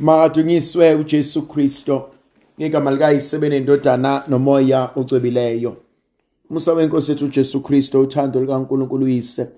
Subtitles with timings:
[0.00, 2.10] Makadunyiswe uJesu Kristo
[2.60, 5.76] ngegama likayisebene indodana nomoya ocwebileyo.
[6.50, 9.48] Musa wenkosi yethu uJesu Kristo uthando likaNkulunkulu uyise.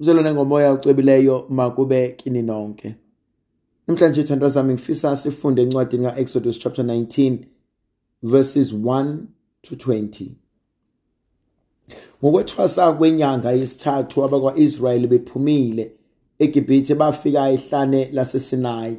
[0.00, 2.94] Uzalwane ngomoya ocwebileyo makube kini nonke.
[3.86, 7.38] Namhlanje ithandwa zami ngifisa sifunde encwadini kaExodus chapter 19
[8.22, 9.16] verses 1
[9.62, 10.26] to 20.
[12.22, 15.92] Ngokwethwasa kwenyanga yesithathu abakwa-Israyeli bephumile
[16.38, 18.96] eGibhithe bafika ehlane laseSinayi.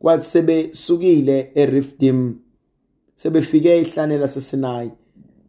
[0.00, 2.34] Kwathi sebesukile eRifdim
[3.16, 4.90] sebefike ehlane laseSinayi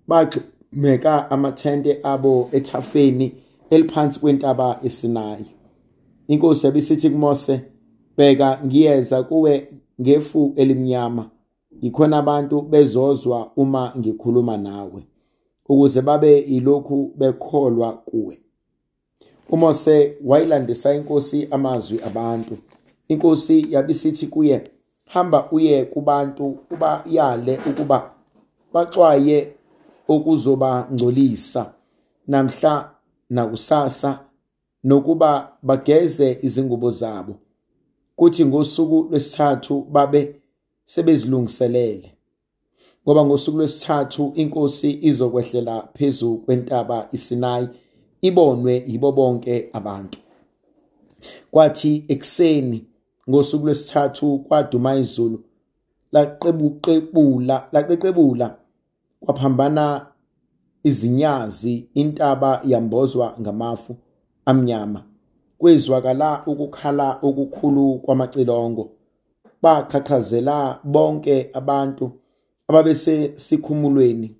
[0.08, 3.28] bagxumeka amathente abo ethafeni
[3.70, 5.46] eliphansi kwentaba eSinayi
[6.28, 7.62] inkosi yabisithi kuMose
[8.18, 9.54] bheka ngiyeza kuwe
[10.02, 11.30] ngefu elimnyama
[11.82, 15.02] yikhona abantu bezozwa uma ngikhuluma nawe
[15.70, 18.42] ukuze babe yilokhu bekholwa kuwe.
[19.50, 22.58] uMose wayilandisa inkosi amazwi abantu.
[23.12, 24.72] Inkosi yabisithi kuye
[25.06, 28.12] hamba uye kubantu ubayale ukuba
[28.74, 29.54] baxwaye
[30.08, 31.74] okuzobangcolisa
[32.28, 32.92] namhla
[33.30, 34.20] nakusasa
[34.84, 37.36] nokuba bageze izingubo zabo.
[38.16, 40.36] Kuthi ngosuku lwesithathu babe
[40.86, 42.12] sebezilungiselele.
[43.04, 47.68] Ngoba ngosuku lwesithathu inkosi izokwehlela phezu kwentaba iSinayi
[48.22, 50.18] ibonwe yibo bonke abantu.
[51.52, 52.86] Kwathi ekseni
[53.30, 55.44] ngosuku lwesithathu kwaduma izulu
[56.12, 58.58] laqebuqebula laqeqebula
[59.20, 60.06] kwaphambana
[60.84, 63.96] izinyazi intaba yambozwa ngamafu
[64.46, 65.04] amnyama
[65.62, 68.92] kwezwakala ukukhala okukhulu kwamacilongo.
[69.64, 72.12] Baqhaqhazela bonke abantu
[72.68, 74.36] ababesesikhumulweni.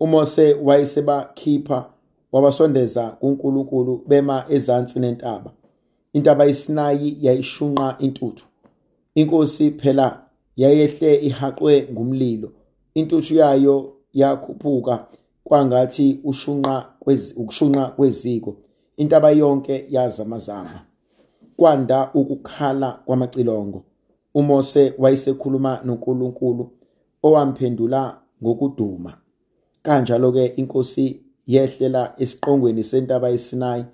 [0.00, 1.90] uMose wayesebakhipha
[2.32, 5.50] wabasondeza kuNkulunkulu bema ezansi nentaba.
[6.12, 8.44] Intaba iSinayi yayishunqa intuthu.
[9.14, 10.22] Inkosi phela
[10.56, 12.52] yayehle ihaqwe ngumlilo.
[12.94, 15.06] Intuthu yayo yakhuphuka
[15.44, 16.86] kwangathi ushunqa
[17.36, 18.56] ukushunqa kweziko.
[18.96, 20.80] Intaba yonke yazamazama.
[21.56, 23.84] Kwanda ukukhala kwamacilongo.
[24.34, 26.70] uMose wayesekhuluma noNkulunkulu
[27.22, 29.12] owamphendula ngokuduma.
[29.82, 33.84] Kanjalo ke inkosi yehlela esiqongweni sentaba iSinayi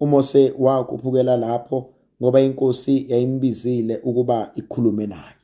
[0.00, 1.86] uMose wakhuphukela lapho
[2.22, 5.36] ngoba inkosi yayimbizile ukuba ikhulume naye.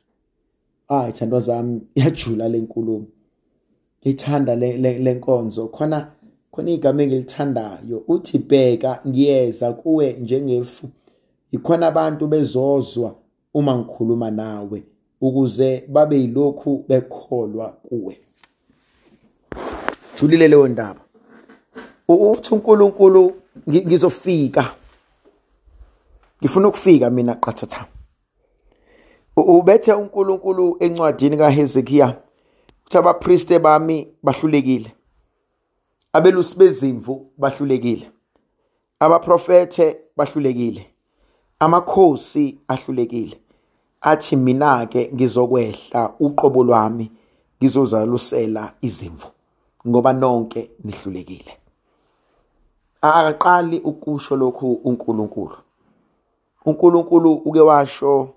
[0.89, 3.05] Ah ithandwa zami yajula lenkulumo
[4.01, 6.11] ngithanda lenkonzo khona
[6.51, 10.87] khona igama engilithandayo uthi bheka ngiyeza kuwe njengefu.
[11.51, 13.15] Ikhona abantu bezozwa
[13.53, 14.83] uma ngikhuluma nawe
[15.21, 18.17] ukuze babe yilokhu bekholwa kuwe.
[20.19, 20.99] Julile leyo ndaba.
[22.07, 23.33] Uthi uNkulunkulu
[23.69, 24.71] ngizofika.
[26.41, 27.85] Ngifuna ukufika mina qathatha.
[29.37, 32.15] Ubethe uNkulunkulu encwadini kaHezekiya
[32.87, 34.91] ukuthi abapriste bami bahlulekile.
[36.13, 38.11] Abelusi bezimvu bahlulekile.
[38.99, 40.87] Abaprofethe bahlulekile.
[41.59, 43.39] Amakhosi ahlulekile.
[44.01, 47.11] Athi mina ke ngizokwehla uqobo lwami
[47.61, 49.27] ngizozalusela izimvu
[49.87, 51.66] ngoba nonke nihlulekile.
[53.01, 55.57] Akaqali ukusho lokhu uNkulunkulu.
[56.65, 58.29] uNkulunkulu uke washo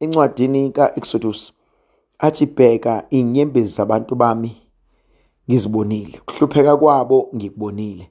[0.00, 1.52] encwadini kaExodus
[2.18, 4.62] athi bheka inyembezi zabantu bami
[5.48, 6.20] ngizibonile.
[6.26, 8.10] Kuhlupheka kwabo ngikubonile.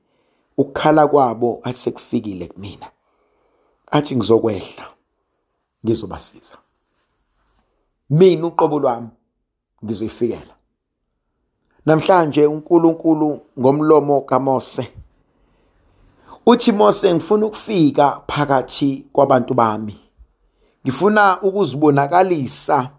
[0.58, 2.88] Ukukhala kwabo athi sekufikile kumina.
[3.92, 4.86] Athi ngizokwehla
[5.86, 6.58] ngizobasiza.
[8.10, 9.08] Mina uqobo lwami
[9.86, 10.56] ngizoyifikela.
[11.86, 14.92] Namhlanje uNkulunkulu ngomlomo kaMose
[16.46, 20.00] uthi Mose ngifuna ukufika phakathi kwabantu bami.
[20.86, 22.90] Ngifuna ukuzibonakalisa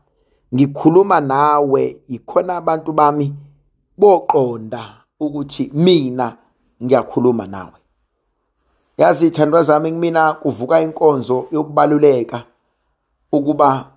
[0.54, 3.34] ngikhuluma nawe ikhona abantu bami
[3.98, 6.36] boqonda ukuthi mina
[6.82, 7.72] ngiyakhuluma nawe.
[8.98, 12.42] Yazi ithandwa zami kumina kuvuka inkonzo yokubaluleka
[13.32, 13.90] ukuba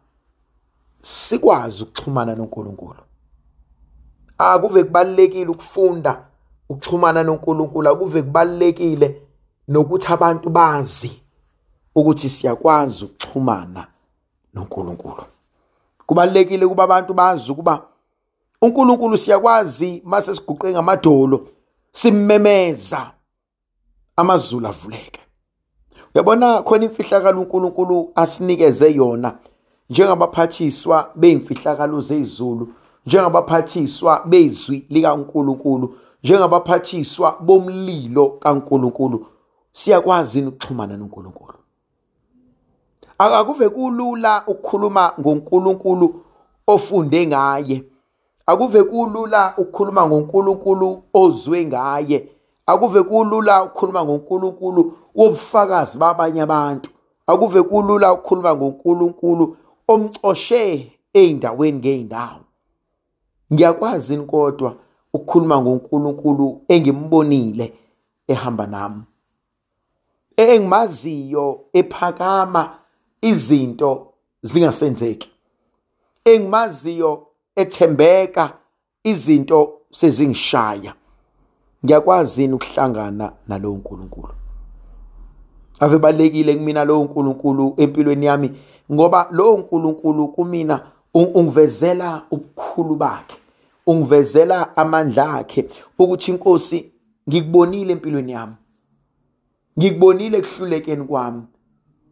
[1.02, 3.00] sikwazi ukuxhumana noNkulunkulu.
[4.38, 6.26] Akuve kubalekile ukufunda
[6.70, 9.29] ukuxhumana noNkulunkulu akuve kubalekile
[9.70, 11.12] nokuthi abantu bazi
[11.96, 13.88] ukuthi siyakwazi ukuxhumana
[14.54, 15.24] noNkulunkulu.
[16.06, 17.82] Kubalekile kuba abantu bazi ukuba
[18.62, 21.48] uNkulunkulu siyakwazi mase siguqe ngamadolo
[21.92, 23.12] simmemeza
[24.16, 25.20] amazulu avuleke.
[26.16, 29.38] Uyabona khona imfihlakalo uNkulunkulu asinikeze yona
[29.90, 32.74] njengabaphathiswa beyimfihlakalo zezulu
[33.06, 39.26] njengabaphathiswa bezwi likaNkulunkulu njengabaphathiswa bomlilo kaNkulunkulu.
[39.74, 41.54] Siyakwazi ukuxhumana noNkulunkulu.
[43.18, 46.22] Akuve kulula ukukhuluma ngoNkulunkulu
[46.68, 47.84] ofunde ngaye.
[48.46, 52.30] Akuve kulula ukukhuluma ngoNkulunkulu ozwe ngaye.
[52.66, 56.90] Akuve kulula ukukhuluma ngoNkulunkulu wobufakazi babanye abantu.
[57.28, 59.58] Akuve kulula ukukhuluma ngoNkulunkulu
[59.88, 62.40] omcoshe eindaweni ngeindawo
[63.54, 64.76] ngiyakwazi kodwa
[65.14, 67.74] ukukhuluma ngoNkulunkulu engimbonile
[68.28, 69.02] ehamba nami.
[70.40, 72.76] Engimaziyo ephakama
[73.22, 74.08] izinto
[74.44, 75.30] zingasenzeki.
[76.26, 78.54] Engimaziyo ethembeka
[79.04, 80.94] izinto sezingishaya.
[81.86, 84.34] Ngiyakwazi ukuhlangana nalowo nkulunkulu?
[85.80, 88.52] Ave balekile kumina lowo nkulunkulu empilweni yami
[88.92, 90.82] ngoba lowo nkulunkulu kumina
[91.14, 93.38] ungivezela ubukhulu bakhe
[93.88, 95.70] ungivezela amandla akhe
[96.00, 96.92] ukuthi inkosi
[97.30, 98.54] ngikubonile empilweni yami.
[99.78, 101.44] Ngikubonile ekuhlulekeni kwami.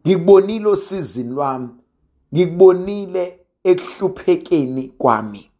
[0.06, 1.68] Ngikubonile osizini lwami.
[2.34, 5.50] Ngikubonile ekuhluphekeni kwami.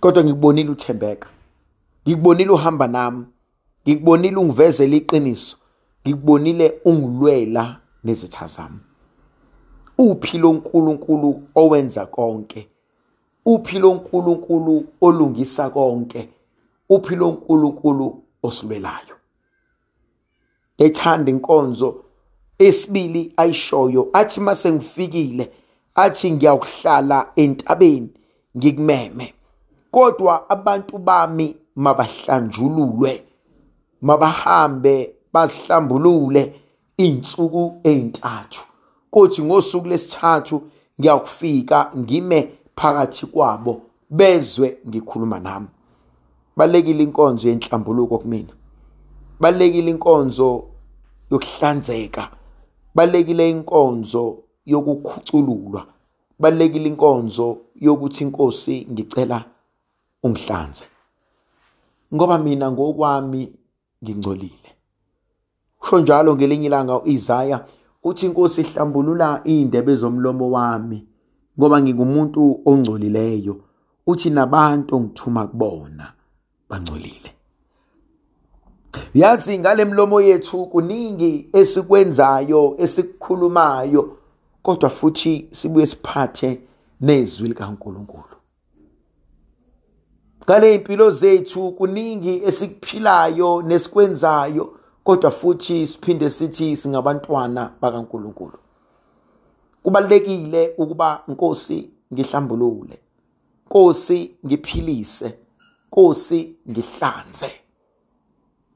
[0.00, 1.28] Kodwa ngikubonile uthembeka.
[2.06, 3.24] Ngikubonile uhamba nami.
[3.86, 5.56] Ngikubonile ungivezela iqiniso.
[6.06, 8.80] Ngikubonile ungilwela nezitha zami.
[9.98, 12.68] Uphi lo nkulunkulu owenza konke?
[13.46, 16.28] Uphi lo nkulunkulu olungisa konke?
[16.88, 19.13] Uphi lo nkulunkulu osilwelayo
[20.78, 22.00] ethanda inkonzo.
[22.58, 25.50] Esibili ayishoyo athi mase ngifikile
[25.94, 28.08] athi ngiyakuhlala entabeni
[28.56, 29.34] ngikumeme.
[29.90, 33.22] Kodwa abantu bami mabahlanjululwe
[34.02, 36.60] mabahambe basihlambulule
[36.96, 38.62] insuku ezintathu
[39.10, 40.62] kothi ngosuku lesithathu
[41.00, 43.80] ngiyakufika ngime phakathi kwabo
[44.10, 45.66] bezwe ngikhuluma nami.
[46.56, 48.52] Balekile inkonzo yenhlambuluko kumina.
[49.40, 50.64] Balekile inkonzo
[51.30, 52.30] yokuhlanzeka.
[52.94, 55.86] Balekile inkonzo yokukhucululwa.
[56.38, 59.44] Balekile inkonzo yokuthi inkosi ngicela
[60.22, 60.84] ungihlanze
[62.14, 63.52] ngoba mina ngokwami
[64.04, 64.70] ngingcolile.
[65.78, 67.64] Kusho njalo ngelinye ilanga uIsaya
[68.02, 71.06] uthi inkosi ihlambulula indebe zomlomo wami
[71.58, 73.56] ngoba ngingumuntu ongcolileyo.
[74.06, 76.12] Uthi nabantu ngithuma kubona
[76.68, 77.33] bangcolile.
[79.14, 84.16] Yazi ngale mlomo yethu kuningi esikwenzayo esikukhulumayo
[84.62, 86.60] kodwa futhi sibuye siphathe
[87.00, 88.24] nezwi likaNkuluNkulu.
[90.44, 98.58] Ngale impilo zethu kuningi esikuphilayo nesikwenzayo kodwa futhi siphinde sithi singabantwana bakaNkuluNkulu.
[99.82, 102.98] Kubalekile ukuba Nkosi ngihlambulule.
[103.66, 105.38] Nkosi ngiphilise.
[105.86, 107.63] Nkosi ngihlanze.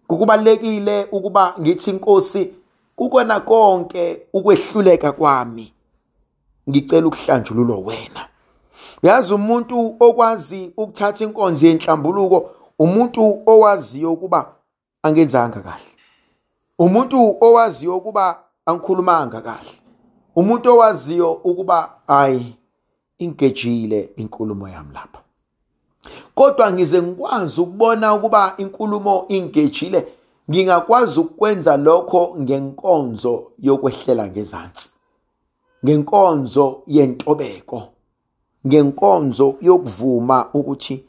[0.09, 2.51] Kukubalekile ukuba ngithi Nkosi
[2.97, 5.73] kukona konke ukwehluleka kwami.
[6.71, 8.29] Ngicela ukuhlanjululwa wena.
[9.03, 14.55] Yazi umuntu okwazi ukuthatha inkonzo yenhlambuluko umuntu owaziyo ukuba
[15.03, 15.93] angenzanga kahle.
[16.79, 19.75] Umuntu owaziyo ukuba angikhulumanga kahle.
[20.37, 22.57] Umuntu owaziyo ukuba hayi
[23.19, 25.28] ingejile inkulumo yami lapha.
[26.35, 30.09] Kodwa ngize ngikwazi ukubona ukuba inkulumo ingejile
[30.51, 34.91] ngingakwazi ukwenza lokho ngenkonzo yokwehlela ngezansi
[35.85, 37.83] ngenkonzo yentobeko
[38.67, 41.05] ngenkonzo yokuvuma ukuthi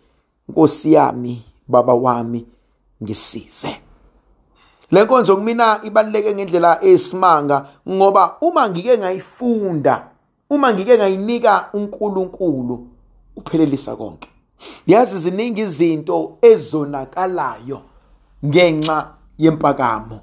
[0.50, 2.46] Nkosi yami baba wami
[3.04, 3.82] ngisize.
[4.92, 10.08] Le nkonzo kumina ibaluleke ngendlela esimanga ngoba uma ngike ngayifunda
[10.50, 12.88] uma ngike ngayinika uNkulunkulu
[13.36, 14.30] uphelelisa konke.
[14.88, 17.82] Yazi ziningi izinto ezonakalayo
[18.46, 19.08] ngenxa
[19.38, 20.20] yempakamo.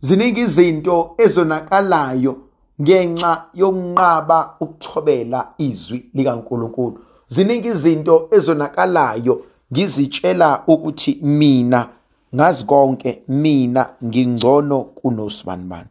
[0.00, 2.36] Ziningi izinto ezonakalayo
[2.82, 6.98] ngenxa yokunqaba ukuthobela izwi likaNkuluNkulu.
[7.28, 11.88] Ziningi izinto ezonakalayo ngizitshela ukuthi mina
[12.34, 15.88] ngazi konke mina ngingcono kunosibanibani.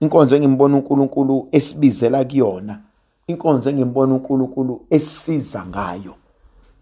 [0.00, 2.78] Inkonzo engimbona uNkulunkulu esibizela kuyona
[3.28, 6.14] inkonzo engimbona uNkulunkulu esiza ngayo.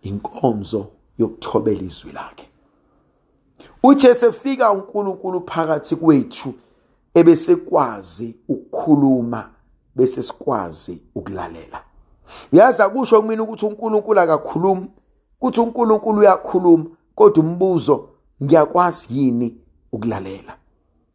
[0.09, 0.87] Inkonzo
[1.19, 2.49] yokuthobela izwi lakhe.
[3.83, 6.55] Uthe sefika uNkulunkulu phakathi kwethu
[7.15, 9.51] ebesekwazi ukukhuluma
[9.97, 11.83] bese sikwazi ukulalela.
[12.53, 14.91] Yazi akusho kumina ukuthi uNkulunkulu akakhulumi
[15.41, 16.85] kuthi uNkulunkulu uyakhuluma
[17.15, 18.09] kodwa umbuzo
[18.43, 19.57] ngiyakwazi yini
[19.93, 20.57] ukulalela?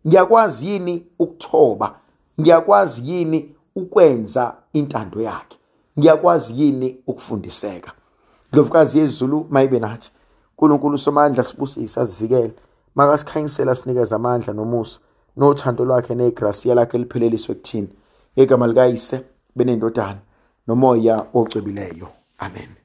[0.08, 1.96] Ngiyakwazi yini ukuthoba?
[2.40, 5.58] Ngiyakwazi yini ukwenza intando yakhe?
[6.00, 7.92] Ngiyakwazi yini ukufundiseka?
[8.52, 10.12] Ndlovukazi yezulu mayibe nathi
[10.58, 12.54] uNkulunkulu somandla sibusise asivikele
[12.96, 15.00] makasikhanyisela sinikeza amandla nomusa
[15.38, 17.90] nothando lwakhe negrasiya lakhe lipheleliswe kuthini
[18.36, 19.22] egama likayise
[19.56, 20.20] benendodana
[20.68, 22.81] nomoya ocwebileyo amen.